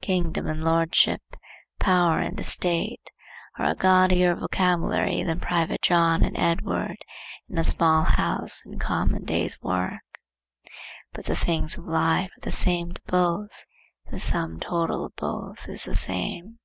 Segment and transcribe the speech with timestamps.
[0.00, 1.20] Kingdom and lordship,
[1.78, 3.10] power and estate,
[3.58, 6.96] are a gaudier vocabulary than private John and Edward
[7.50, 10.20] in a small house and common day's work;
[11.12, 13.50] but the things of life are the same to both;
[14.10, 16.60] the sum total of both is the same.